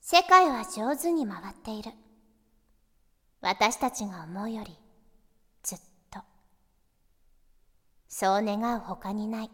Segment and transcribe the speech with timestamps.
[0.00, 1.92] 世界は上手に回っている。
[3.40, 4.76] 私たちが思うより
[5.62, 5.78] ずっ
[6.10, 6.20] と。
[8.08, 9.50] そう願う他にない。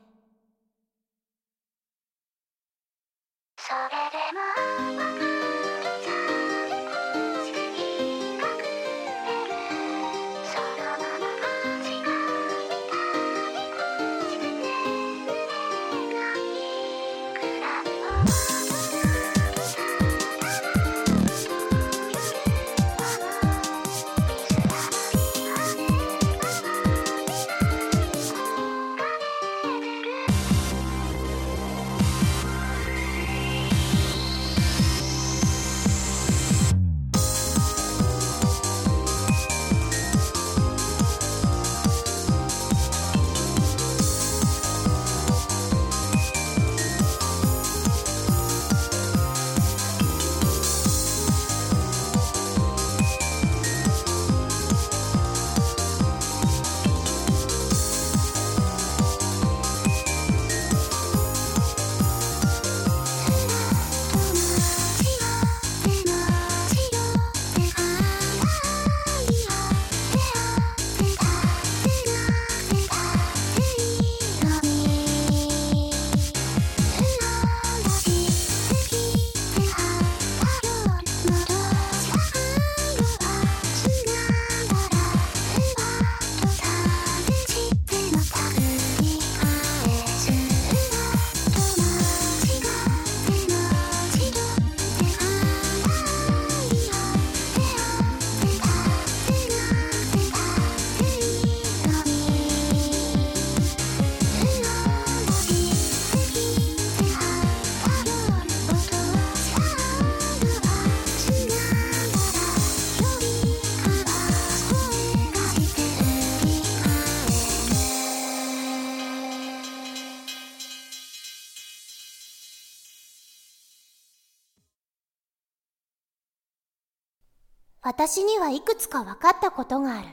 [128.07, 130.09] 私にはいくつか分かったことがある。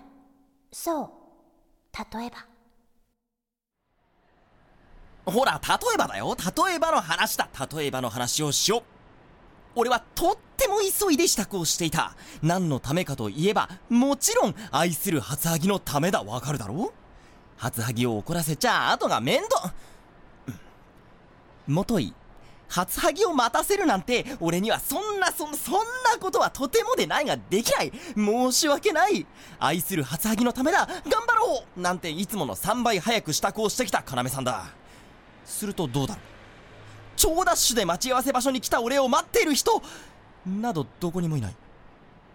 [0.71, 1.09] そう。
[2.17, 2.45] 例えば。
[5.29, 6.37] ほら、例えばだよ。
[6.65, 7.49] 例えばの話だ。
[7.69, 8.83] 例えばの話をしよう。
[9.75, 12.15] 俺はとっても急いで支度をしていた。
[12.41, 16.23] 何のためかといえば、もちろん愛する初萩のためだ。
[16.23, 16.93] わかるだろう？
[17.57, 19.73] 初萩を怒らせちゃ後が面倒。
[21.67, 22.13] もとい、
[22.71, 27.91] 初ハギを待たせるなんて、俺にはそんなそ、そんなことはとてもでないができない。
[28.15, 29.27] 申し訳ない。
[29.59, 30.87] 愛する初ハギのためだ。
[30.87, 34.63] 頑張ろうなんていつもの3倍早く支度をしてきた要さんだ。
[35.45, 36.23] するとどうだろう。
[37.17, 39.81] 超ダッシュで待ち合わせ場所に来た俺を待っている人
[40.47, 41.55] などどこにもいない。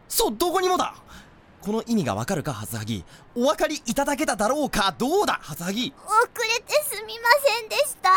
[0.06, 0.94] そう、どこにもだ
[1.62, 3.04] この意味がわかるか、初ハギ。
[3.34, 5.94] お分かりいただけただろうかどうだ、初ハギ。
[6.04, 8.10] 遅れてすみませんでした。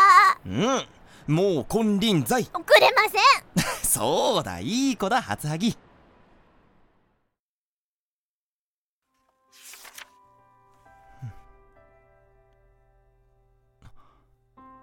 [0.46, 0.99] うん。
[1.30, 2.42] もう金輪際。
[2.42, 3.64] 遅れません。
[3.86, 5.76] そうだいい子だ初萩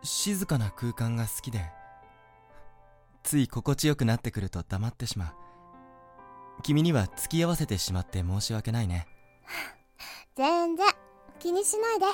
[0.03, 1.69] 静かな空間が好きで
[3.23, 5.33] つい心地よくなってくると黙ってしまう。
[6.63, 9.05] 君には付き合わせてしまって申し訳ないね。
[10.35, 10.87] 全然
[11.39, 12.05] 気にしないで。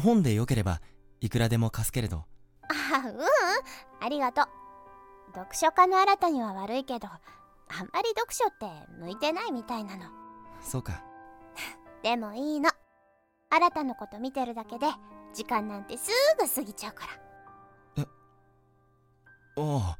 [0.00, 0.80] 本でよければ
[1.20, 2.24] いくらでも貸すけれど
[2.68, 3.20] あううん。
[4.00, 4.46] ありがとう。
[5.34, 7.10] 読書家の新たには悪いけどあ
[7.82, 8.66] んまり読書って
[9.00, 10.04] 向いてないみたいなの。
[10.62, 11.02] そうか。
[12.02, 12.70] でもいいの。
[13.50, 14.86] 新たのこと見てるだけで
[15.32, 17.06] 時間なんてすぐ過ぎちゃうか
[17.96, 18.04] ら。
[18.04, 18.06] え
[19.56, 19.98] おあ。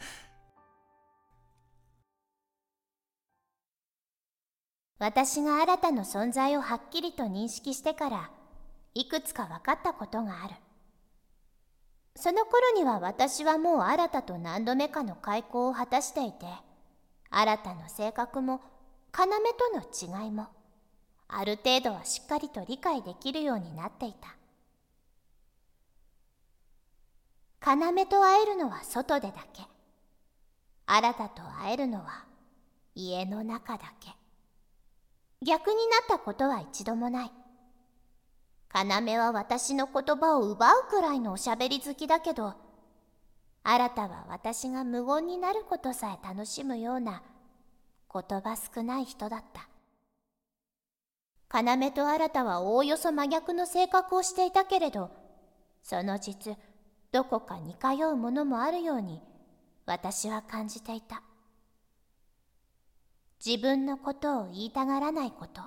[4.99, 8.31] 私が新たの存在をはっきりと認識してから
[8.99, 10.55] いくつか分かったことがある。
[12.17, 16.47] その頃には私はもう新たと何度目かの開口を果たしていて
[17.31, 18.61] 新たの性格も
[19.17, 20.49] 要との違いも
[21.29, 24.35] ある程度はしっかりと理解できるようになっていた。
[27.65, 29.63] 要と会えるのは外でだけ。
[30.87, 32.25] 新たと会えるのは
[32.97, 34.11] 家の中だけ。
[35.47, 37.31] 逆になったことは一度もない。
[38.73, 42.55] 要は私の言葉を奪うくらいのおしゃべり好きだけど、
[43.63, 47.23] 新たは私が無言になることさえ楽しむような
[48.13, 49.69] 言葉少ない人だった。
[51.63, 55.11] 要と新はおおよそ真逆の性格をしていたけれど、
[55.83, 56.57] その実、
[57.11, 59.23] どこか似通うものもあるように
[59.87, 61.23] 私は感じていた
[63.45, 65.63] 自分のことを言いたがらないこと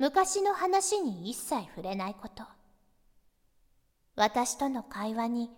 [0.00, 2.42] 昔の話に一切触れないこと。
[4.16, 5.50] 私との会話に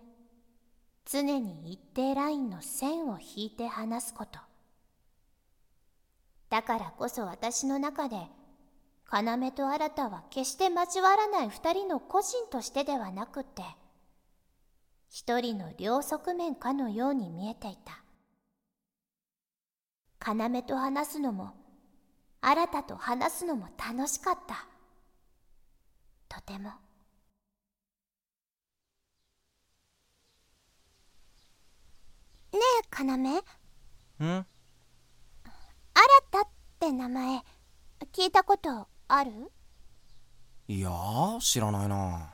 [1.05, 4.39] 常に一定ラインの線を引いて話すこと。
[6.49, 8.17] だからこそ私の中で
[9.09, 13.63] 要と新は決して交わらない二人の個人としてではなくって
[15.09, 18.03] 一人の両側面かのように見えていた。
[20.19, 21.62] 要と話すのも
[22.45, 24.67] 新と話すのも楽しかった。
[26.27, 26.71] とても。
[32.51, 34.27] ねえ要？
[34.27, 34.45] ん？
[35.95, 36.47] 新っ
[36.79, 37.41] て名前
[38.11, 39.31] 聞いたことある？
[40.67, 42.33] いやー知らないな。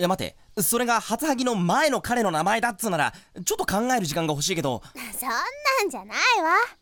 [0.00, 0.36] いや待って。
[0.60, 3.12] それが初ハギの前の彼の名前だっつうなら
[3.44, 4.82] ちょっと考える時間が欲しいけど。
[5.16, 5.36] そんな
[5.84, 6.77] んじゃないわ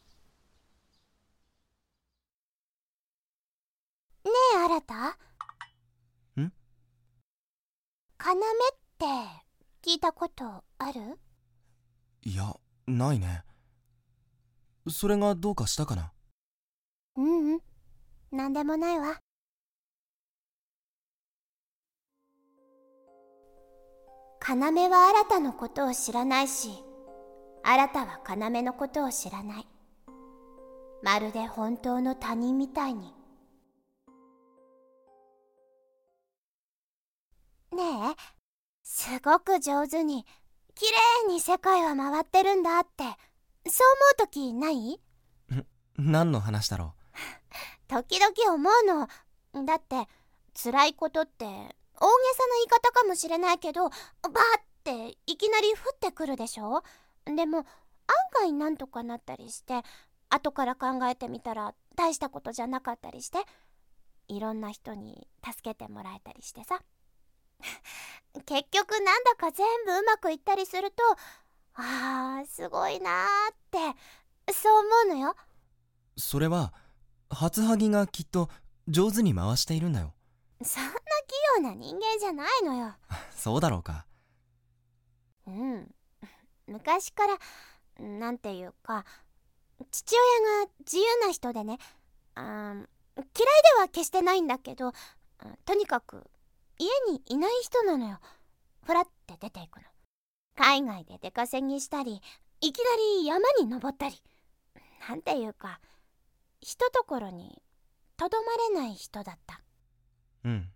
[4.27, 4.95] ねえ新た
[6.41, 6.43] ん？
[6.43, 6.53] 要っ
[8.99, 9.07] て
[9.89, 11.19] 聞いたことある？
[12.23, 12.53] いや
[12.89, 13.45] ないね。
[14.89, 16.13] それがどうかしたかな？
[17.17, 17.61] うんうん。
[18.33, 19.21] なんでもないわ。
[24.41, 24.55] 要
[24.91, 26.71] は新たのことを知らないし
[27.63, 29.67] 新たは要のことを知らない。
[31.03, 33.13] まるで本当の他人みたいに
[37.73, 37.83] ね
[38.13, 38.17] え
[38.83, 40.25] すごく上手に
[40.75, 40.91] きれ
[41.31, 43.05] いに世界は回ってるんだって
[43.69, 43.89] そう
[44.21, 45.01] 思う時ない？
[45.97, 46.95] 何の話だろ
[47.89, 48.85] 時々思う
[49.55, 49.65] の。
[49.65, 50.07] だって
[50.63, 56.83] 辛いことって大げさな言い方かもしれないけどバーっていきなり降ってくるでしょ？
[57.25, 57.65] でも案
[58.35, 59.83] 外なんとかなったりして
[60.29, 63.39] 後から考えてみたら大したことじゃなかったりして
[64.29, 66.81] いろんな人に助けてもらえたりしてさ
[68.45, 71.03] 結局なんだか全部うまくいったりすると
[71.75, 73.79] あーすごいなーって
[74.53, 75.35] そう思うのよ。
[76.17, 76.73] それは
[77.29, 78.49] 初ハギがきっと
[78.89, 80.15] 上手に回しているんだよ。
[80.63, 80.95] そんな器
[81.57, 82.95] 用な人間じゃないのよ。
[83.37, 84.07] そうだろうか。
[85.47, 85.95] うん。
[86.67, 87.39] 昔から
[87.99, 89.05] なんていうか
[89.91, 91.79] 父親が自由な人でね
[92.35, 92.75] あ
[93.17, 94.93] 嫌いでは決してないんだけど
[95.65, 96.29] とにかく
[96.79, 98.19] 家にいない人なのよ。
[98.85, 99.83] ふらって出ていくの。
[100.57, 102.21] 海外で出稼ぎしたり
[102.61, 102.85] いきな
[103.21, 104.23] り山に登ったり。
[105.09, 105.81] なんていうか
[106.61, 107.63] ひとところに
[108.17, 109.61] とどまれない人だった。
[110.45, 110.69] うん。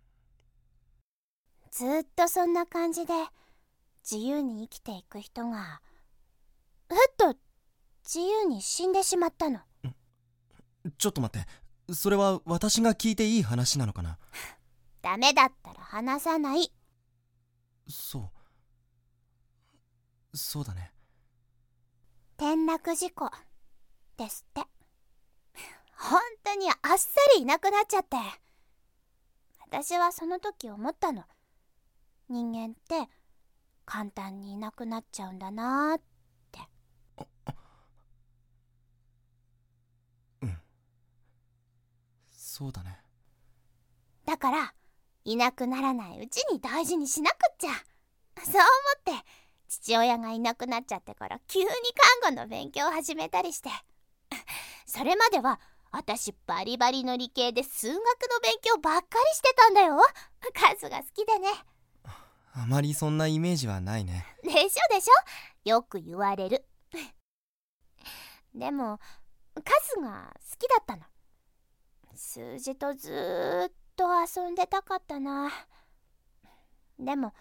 [1.71, 3.13] ずっとそんな感じで
[4.09, 5.81] 自由に生きていく人が
[6.89, 7.35] ふっと
[8.03, 9.59] 自由に死んでしまったの。
[10.97, 11.93] ちょっと待って。
[11.93, 14.17] それは私が聞いていい話なのかな？
[15.01, 16.71] ダメだったら話さない。
[17.87, 18.31] そ
[20.33, 20.37] う。
[20.37, 20.91] そうだね。
[22.37, 23.29] 転落事故
[24.17, 24.61] ですって。
[25.97, 28.17] 本当にあっさりいなくなっちゃって。
[29.59, 31.23] 私はその時思ったの。
[32.29, 33.09] 人間って
[33.85, 36.01] 簡単にいなくなっちゃうんだなーっ
[36.51, 36.59] て。
[40.41, 40.57] うん。
[42.31, 42.97] そうだね。
[44.25, 44.73] だから
[45.23, 47.69] いなくならないうちに大事にしなくっちゃ。
[48.43, 48.61] そう思
[49.17, 49.25] って
[49.67, 51.67] 父親がいなくなっちゃってから急に
[52.23, 53.69] 看護の勉強を始めたりして。
[54.85, 55.59] それまでは
[55.91, 58.01] 私バリバリの理系で数学の
[58.41, 59.97] 勉強ばっかりしてたんだよ。
[60.53, 61.49] 数が好きでね。
[62.53, 64.25] あまりそんなイメージはないね。
[64.43, 64.59] でしょ
[64.93, 65.69] でしょ？
[65.69, 66.65] よく言われる。
[68.53, 68.99] でも
[69.55, 71.03] 数が好きだったの。
[72.15, 75.51] 数字とずーっと遊んでたかったな。
[76.99, 77.33] でも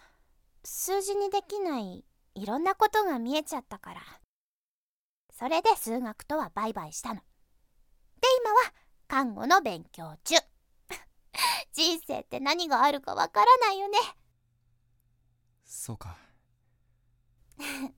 [0.64, 2.04] 数字にできない
[2.34, 4.00] いろんなことが見えちゃったから。
[5.32, 7.16] それで数学とはバイバイしたの。
[7.16, 7.22] で
[8.42, 8.72] 今は
[9.08, 10.36] 看護の勉強中。
[11.72, 13.98] 人生って何があるかわからないよね。
[15.64, 16.16] そうか。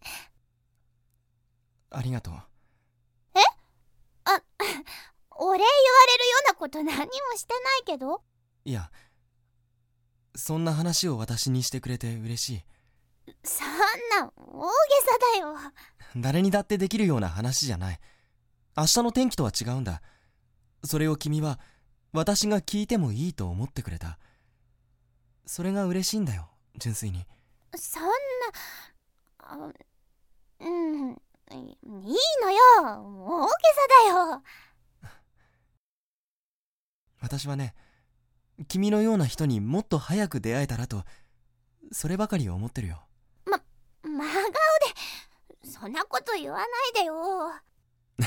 [1.90, 2.34] ありがとう。
[4.24, 4.40] あ
[5.30, 5.66] お礼言わ
[6.06, 8.22] れるようなこと何にもしてないけど？
[8.64, 8.90] いや
[10.34, 12.64] そんな話を私にしてくれて嬉しい。
[13.44, 13.68] そん
[14.18, 14.68] な大げ
[15.04, 15.54] さだよ。
[16.16, 18.00] 誰にだってできるような話じゃない。
[18.76, 20.00] 明日の天気とは違うんだ。
[20.84, 21.60] それを君は
[22.12, 24.18] 私が聞いてもいいと思ってくれた。
[25.44, 27.26] それが嬉しいんだよ純粋に。
[27.76, 28.10] そんな
[29.38, 29.56] あ
[30.60, 32.58] うんいいのよ。
[32.80, 33.54] 大げさ
[34.06, 34.42] だよ。
[37.20, 37.74] 私はね
[38.68, 41.04] 君のような人にもっと早く出会えたらと
[41.90, 43.02] そればかり思ってるよ。
[43.46, 43.60] ま
[44.02, 44.26] 真顔
[45.62, 47.14] でそんなこと言わないでよ。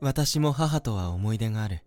[0.00, 1.82] 私も母とは思い出がある。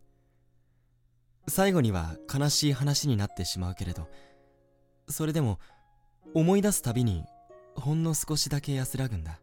[1.48, 4.08] 最後には悲しい話になってしまうけれど
[5.08, 5.60] それでも
[6.36, 7.26] 思い出すたびに
[7.76, 9.40] ほんの少しだけ安らぐんだ。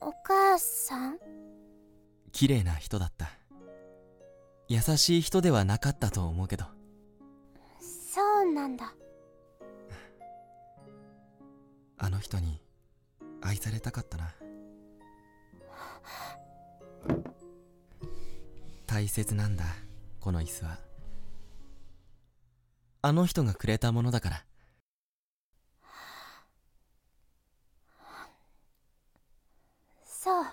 [0.00, 1.29] お母さん？
[2.32, 3.30] 綺麗な人だった。
[4.68, 6.64] 優しい人ではなかったと思うけど。
[7.80, 8.92] そうなんだ。
[11.98, 12.60] あの人に
[13.42, 14.34] 愛されたかったな。
[18.86, 19.64] 大切なんだ
[20.20, 20.90] この椅子は。
[23.02, 24.44] あの人がくれたものだから
[30.04, 30.44] そう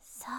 [0.00, 0.34] そう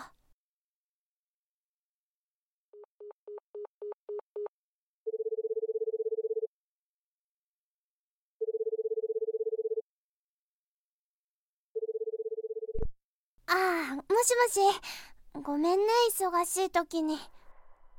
[13.45, 13.53] あ
[13.91, 15.41] あもしもし。
[15.43, 15.85] ごめんね
[16.17, 17.19] 忙しい時に。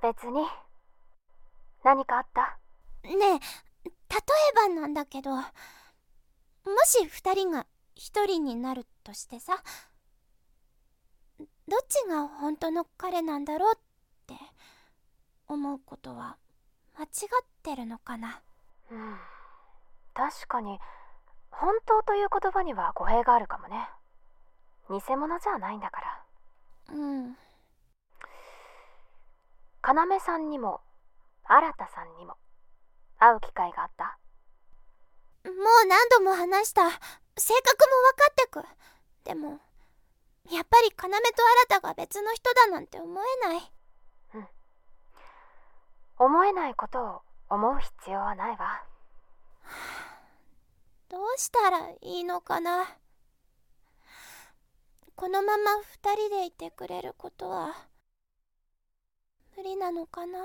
[0.02, 0.46] 別に。
[1.82, 2.58] 何かあった？
[3.02, 3.40] ねえ例え
[4.54, 5.30] ばなんだけど。
[5.30, 5.42] も
[6.86, 7.66] し2人が
[7.96, 9.62] 1人になるとしてさ
[11.38, 13.78] どっちが本当の彼なんだろうっ
[14.26, 14.34] て。
[15.46, 16.38] 思うことは
[16.98, 17.10] 間違っ
[17.62, 18.40] てるのかな。
[18.90, 19.16] うん。
[20.14, 20.78] 確かに
[21.50, 23.88] 本当という言葉には語弊があるかもね
[24.90, 26.94] 偽物じゃないんだから。
[26.94, 27.36] うん。
[29.82, 30.80] 要さんにも
[31.44, 32.36] 新さんにも
[33.18, 34.18] 会う機会があった。
[35.44, 36.88] もう何度も話した。
[37.36, 38.64] 性格も分かってく。
[39.24, 39.60] でも
[40.50, 41.06] やっぱり要と
[41.68, 43.74] 新が別の人だなんて思えない。
[46.16, 48.84] 思えないことを思う必要はないわ。
[51.08, 52.86] どうしたらいいのかな
[55.24, 57.72] このまま二人でいてくれることは
[59.56, 60.38] 無理なのかな？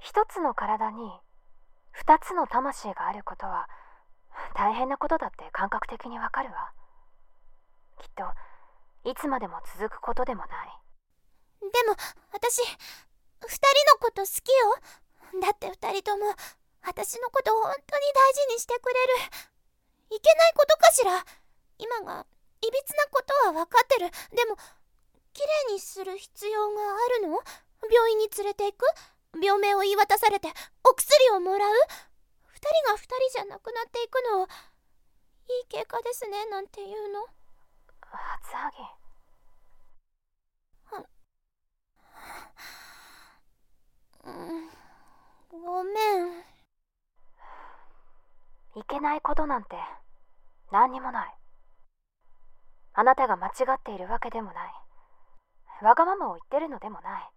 [0.00, 1.12] 一つの体に
[1.92, 3.68] 二つの魂があることは
[4.56, 6.72] 大変なことだって感覚的にわかるわ。
[8.02, 8.24] きっと
[9.08, 10.50] いつまでも続くことでもない。
[11.62, 11.94] でも
[12.32, 13.62] 私二人
[13.94, 14.50] のこと好き
[15.38, 15.42] よ。
[15.46, 16.26] だって二人とも
[16.82, 20.16] 私のこと本当に大事にしてくれる。
[20.16, 21.24] いけないことかしら？
[21.78, 22.26] 今が
[22.62, 24.10] いびつなことは分かってる。
[24.34, 24.56] でも
[25.32, 27.38] 綺麗にする必要があるの？
[27.90, 28.84] 病院に連れて行く？
[29.42, 30.48] 病名を言い渡されて
[30.88, 31.72] お薬をもらう？
[32.48, 34.42] 二人が二人じゃなくなっていくの？
[34.42, 34.48] をい
[35.62, 37.26] い経過ですねなんて言うの？
[38.10, 38.76] 初ハギ
[44.24, 44.70] うん。
[45.62, 45.90] ごめ
[46.24, 46.44] ん。
[48.80, 49.76] いけないことなんて
[50.72, 51.34] 何にもない
[52.98, 54.72] あなたが間違っているわけでもない。
[55.84, 57.28] わがままを言ってるのでもない。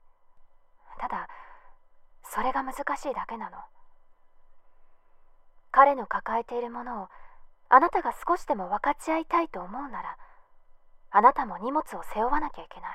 [1.00, 1.28] ただ
[2.24, 3.58] それが難しいだけなの。
[5.72, 7.08] 彼の抱えているものを
[7.68, 10.18] あなたが少しでも分かち合いたいと思うなら
[11.12, 12.92] あなたも荷物を背負わなきゃいけない。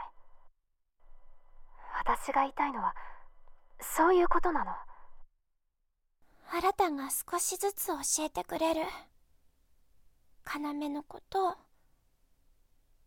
[1.99, 2.94] 私が言いたいのは
[3.78, 4.73] そういうことなの。
[6.50, 8.80] 新たが少しずつ教えてくれる。
[10.47, 11.56] 要のこと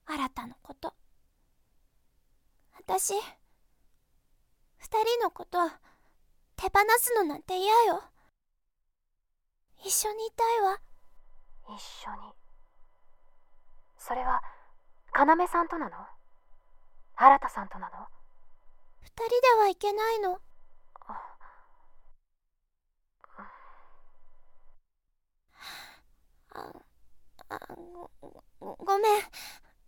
[0.09, 0.93] 新たのこと。
[2.77, 3.13] 私
[4.77, 5.59] 二人のこと
[6.55, 8.01] 手放すのなんて嫌よ。
[9.83, 10.79] 一緒にいたいわ。
[11.67, 12.33] 一緒に。
[13.97, 14.41] それは
[15.13, 15.97] 要さんとなの？
[17.15, 18.07] 新さんとなの？
[19.01, 20.39] 二人ではいけないの。
[21.01, 21.37] あ。
[27.49, 28.09] あご
[28.59, 29.21] ごごめん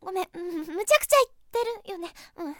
[0.01, 0.29] ごめん。
[0.33, 1.17] うんむちゃくちゃ
[1.51, 2.13] 言ってるよね。
[2.37, 2.55] うん。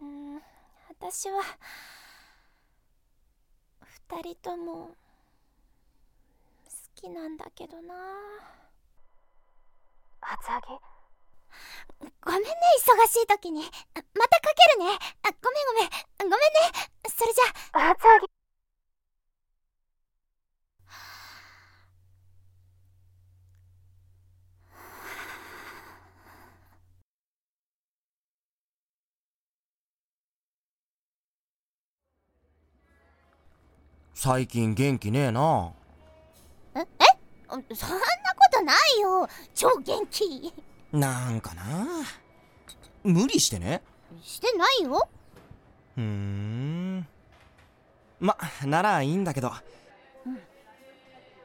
[0.00, 0.42] うん
[0.88, 1.42] 私は
[3.80, 4.94] 二人とも好
[6.94, 7.94] きなんだけどな。
[10.20, 10.66] 初ハギ
[12.20, 12.48] ごめんね
[12.80, 13.62] 忙しい時に。
[13.62, 13.66] あ
[14.14, 14.98] またかけるね。
[15.22, 15.90] あごめんごめん。
[16.18, 16.38] ごめんね。
[17.08, 18.33] それじゃ初ハギ
[34.24, 35.70] 最近元気ねえな。
[36.74, 36.84] ええ？
[37.50, 38.00] そんなこ
[38.50, 39.28] とないよ。
[39.54, 40.50] 超元気。
[40.94, 41.86] なんかな。
[43.02, 43.82] 無理してね。
[44.22, 45.06] してないよ。
[45.94, 47.06] ふーん。
[48.18, 49.52] まならいいんだけど、
[50.24, 50.40] うん。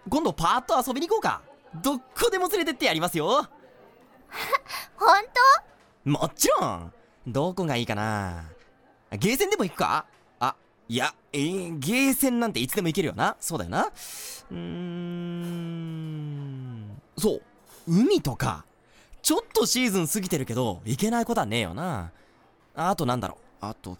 [0.09, 1.41] 今度パーッと遊びに行こうか。
[1.81, 3.45] どっこでも連れてってやりますよ。
[4.95, 5.25] 本
[6.05, 6.93] もちろん。
[7.27, 8.45] どこがいいかな。
[9.11, 10.05] ゲーセンでも行くか。
[10.05, 10.18] あ
[10.89, 13.37] いやえー、ゲーセンなんていつでも行けるよな。
[13.39, 13.85] そうだよな。
[13.85, 15.79] うーん。
[17.15, 17.41] そう。
[17.87, 18.65] 海とか
[19.21, 22.11] ちょっとシーズン過ぎてるけど行けないことはねえよな。
[22.75, 23.65] あとなんだろう。
[23.65, 23.97] あとう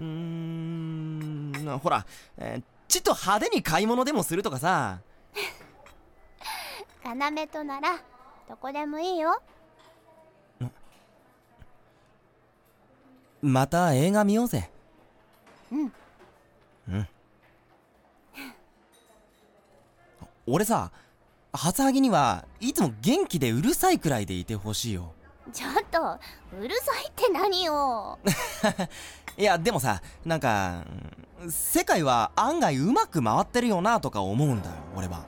[0.00, 1.78] ーん。
[1.82, 2.06] ほら、
[2.38, 5.00] えーちっと派手に買い物でもするとかさ。
[7.02, 8.00] 当 要となら
[8.48, 9.42] どこでもいいよ。
[13.42, 14.70] また映画見ようぜ。
[15.70, 15.92] うん
[16.88, 17.08] うん。
[20.46, 20.90] 俺さ
[21.52, 25.12] 初ハギにはいつも元気でうるさいくらいでいてほしいよ。
[25.52, 26.18] ちょっと
[26.60, 28.18] うるさいって何よ。
[29.36, 30.84] いやでもさなんか
[31.40, 35.26] うん世界は案外うまく回ってるよなとか思うんだよ俺は。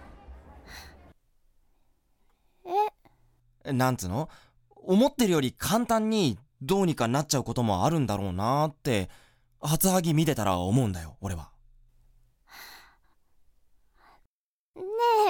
[3.64, 3.72] え？
[3.72, 4.28] なんつうの？
[4.74, 9.08] 思ってるより簡単にどうにかなっちゃうこともあるんだろうなって
[9.60, 11.49] 初ハギ見てたら思うんだよ俺は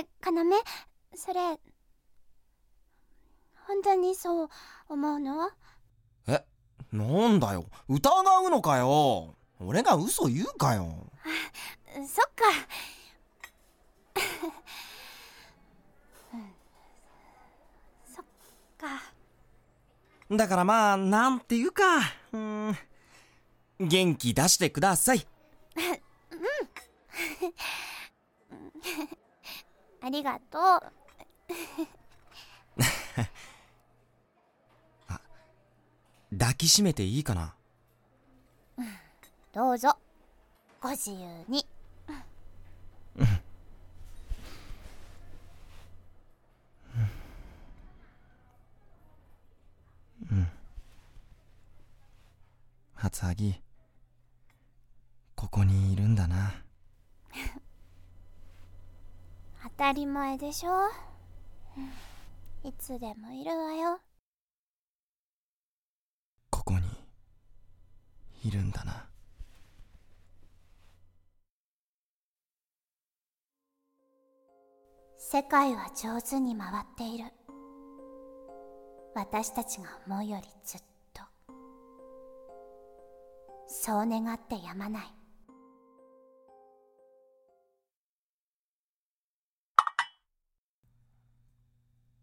[0.00, 0.59] ねえ
[1.12, 1.40] 要それ
[3.66, 4.49] 本当にそう
[4.88, 5.50] 思うの？
[6.26, 6.45] え
[6.92, 7.66] なんだよ。
[7.88, 9.35] 疑うのかよ。
[9.61, 11.07] 俺が嘘言うかよ。
[11.95, 12.04] そっ
[12.35, 12.45] か。
[16.35, 16.54] うん。
[18.12, 18.25] そっ
[18.78, 19.02] か。
[20.37, 21.99] だからまあなんていうか。
[22.32, 22.78] うーん。
[23.80, 25.26] 元気出してください
[30.02, 30.80] ありがとう。
[36.39, 37.54] 抱きしめていいかな？
[39.52, 39.97] どうぞ。
[40.80, 41.67] ご自由に
[52.95, 53.60] 初ハギ
[55.34, 56.54] ここにいるんだな
[59.80, 60.71] 当たり前でしょ？
[61.76, 63.99] うんいつでもいるわよ。
[66.49, 66.81] ここに
[68.45, 69.09] いるんだな。
[75.19, 77.25] 世界は上手に回っている。
[79.17, 80.81] 私たちが思うよりずっ
[81.13, 81.23] と。
[83.67, 85.20] そう願ってやまない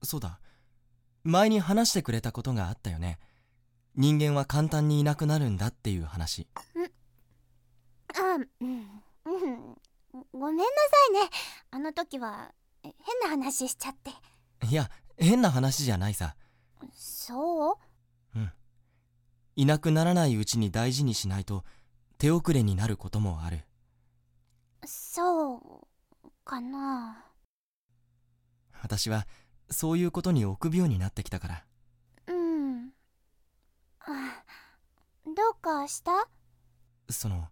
[0.07, 0.39] そうだ。
[1.23, 3.19] 前に話してくれたことがあったよね。
[3.95, 6.47] 人間は簡単にいなくなるんだっていう話。
[6.55, 9.75] あうん、うん、
[10.31, 10.69] ごめんなさ
[11.09, 11.29] いね。
[11.71, 14.11] あの時はえ変な話しちゃって。
[14.65, 16.35] いや変な話じゃないさ。
[16.93, 17.75] そう？
[19.57, 21.65] いなくならないうちに大事にしないと
[22.19, 23.65] 手遅れになることもある。
[24.85, 25.61] そう
[26.45, 27.25] かな。
[28.81, 29.25] 私は
[29.69, 31.65] そういうことに臆病になってきたから。
[32.27, 32.89] うん。
[33.99, 34.43] あ
[35.25, 36.27] どうかした？
[37.09, 37.47] その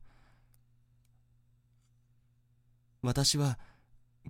[3.01, 3.59] 私は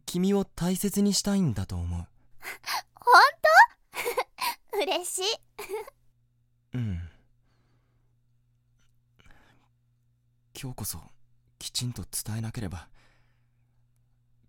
[0.06, 2.08] 君を大切にしたいんだと思う。
[2.96, 3.14] 本
[4.74, 4.78] 当？
[4.84, 5.24] 嬉しい。
[6.74, 7.10] うん。
[10.60, 11.00] 今日こそ
[11.60, 12.88] きちんと伝えなければ。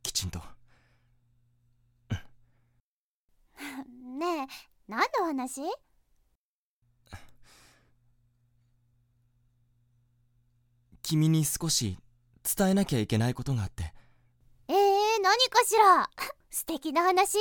[0.02, 0.40] きちんと
[4.18, 4.46] ねえ
[4.88, 5.62] 何の話？
[11.02, 11.98] 君に少し
[12.56, 13.92] 伝えなきゃいけないことがあって。
[14.68, 14.76] えー、
[15.22, 16.10] 何かしら？
[16.50, 17.38] 素敵な話？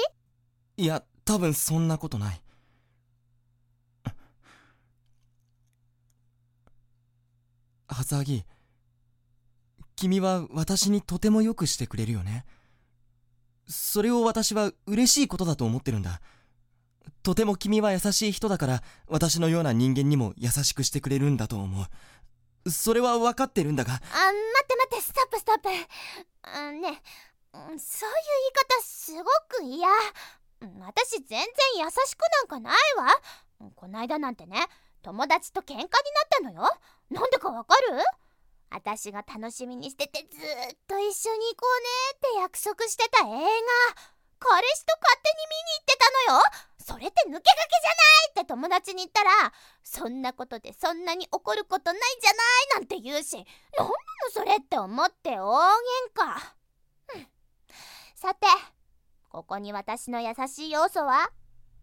[0.77, 2.41] いや多分そんなことない。
[7.87, 8.43] はずはぎ
[9.95, 12.45] 君は私にとてもよくしてくれるよね
[13.67, 16.21] それを私は嬉しいことだと思ってるんだ。
[17.23, 21.85] とても君は優しい人だから私のような人間にも優しくしてくれるんだと思
[22.65, 22.69] う。
[22.69, 23.93] それは分かってるんだが。
[23.93, 25.69] あ待って待ってストップストップ。
[25.69, 27.01] ね
[27.53, 29.87] うんそういう言い方すごく嫌。
[30.85, 31.45] 私全然
[31.79, 33.07] 優しくなんかないわ。
[33.75, 34.67] こないだなんてね
[35.01, 35.89] 友達と喧嘩になっ
[36.31, 36.61] たのよ。
[37.09, 37.97] なんでかわかる？
[38.69, 43.31] 私が楽しみにしててずっと一緒に行こうねって約束してた映画
[44.37, 46.43] 彼氏と勝手に見に行ってたのよ。
[46.77, 47.95] それって抜け駆けじゃな
[48.27, 53.91] いって友達に言ったらそんなことでそんなに怒ることないじゃないなんて言うしなんなの
[54.31, 55.73] それって思って大喧
[56.13, 57.27] 嘩、うん、
[58.15, 58.45] さて
[59.29, 61.31] ここに私の優しい要素は？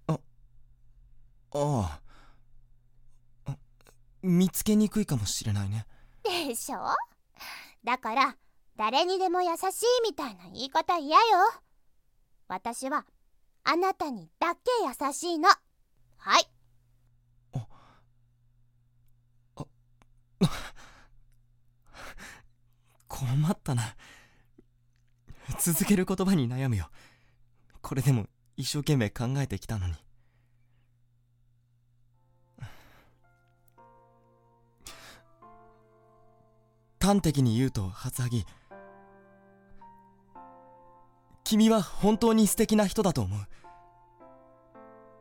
[0.06, 0.18] あ
[1.54, 2.00] あ
[3.46, 3.56] あ。
[4.22, 5.84] 見つけにくいかもしれないね
[6.22, 6.78] でしょ？
[7.84, 8.36] だから
[8.76, 11.22] 誰にでも優しいみたいな言い方嫌よ。
[12.48, 13.06] 私は
[13.64, 15.48] あなたにだけ優しいの。
[15.48, 16.48] はい。
[17.54, 17.66] あ
[19.56, 19.66] あ
[23.08, 23.96] 困ったな。
[25.60, 26.90] 続ける言葉に悩むよ。
[27.80, 29.94] これでも一生懸命考えてきたのに。
[37.02, 38.46] 端的に言うと初萩。
[41.42, 43.40] 君は本当に素敵な人だと思う。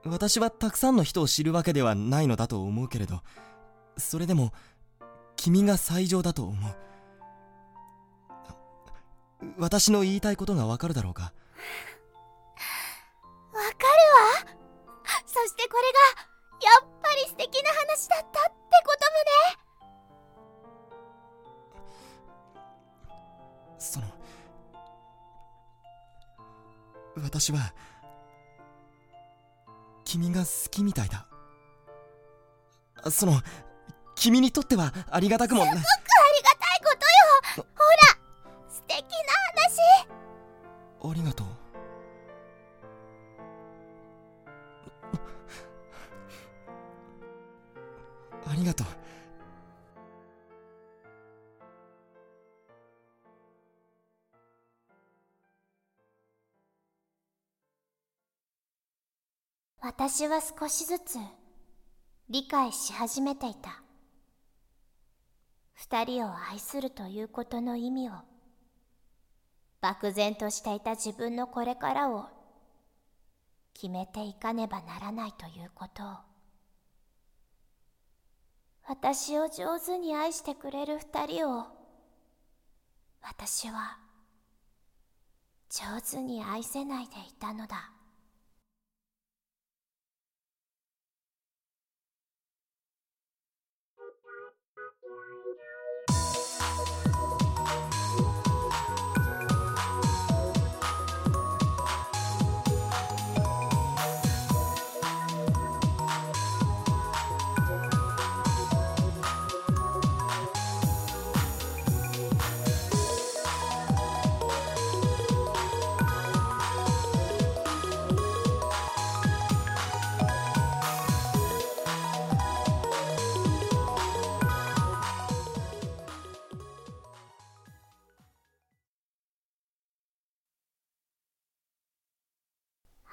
[0.06, 3.22] 私はたくさんの人を知るわけではないのだと思うけれど
[3.98, 4.52] それでも
[5.36, 6.76] 君が最上だと思う。
[9.58, 11.24] 私の言いたいことがわかるだろうか？
[11.24, 11.34] わか
[13.60, 13.66] る
[14.48, 14.56] わ。
[15.26, 15.98] そしてこれが
[27.32, 27.74] 私は
[30.04, 31.26] 君が好きみたいだ。
[33.10, 33.42] その
[34.16, 35.88] 君にとってはありがたくもすごくありが
[36.60, 36.94] たいこ
[37.56, 37.66] とよ。
[37.74, 39.08] ほら素敵な
[39.64, 39.80] 話。
[41.10, 41.48] ありがとう
[60.04, 61.20] 私は少しずつ
[62.28, 63.84] 理解し始めていた。
[65.76, 68.14] 二人を愛するということの意味を
[69.80, 72.26] 漠然としていた自分のこれからを
[73.76, 76.02] 決めていかねばならないということ。
[76.04, 76.18] を
[78.88, 81.68] 私を上手に愛してくれる二人を
[83.22, 84.00] 私は
[85.70, 88.01] 上手に愛せないでいたのだ。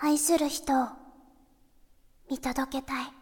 [0.01, 0.87] 愛する人を
[2.31, 3.18] 見届けたい。